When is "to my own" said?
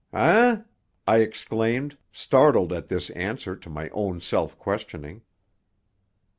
3.55-4.19